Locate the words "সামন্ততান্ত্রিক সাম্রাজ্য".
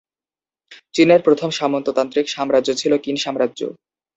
1.51-2.69